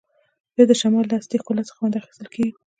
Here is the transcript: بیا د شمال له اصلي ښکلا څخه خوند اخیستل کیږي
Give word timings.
بیا 0.53 0.65
د 0.69 0.73
شمال 0.81 1.05
له 1.07 1.15
اصلي 1.19 1.37
ښکلا 1.41 1.63
څخه 1.67 1.77
خوند 1.77 1.99
اخیستل 1.99 2.27
کیږي 2.33 2.53